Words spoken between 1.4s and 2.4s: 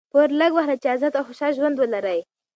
ژوند ولرئ.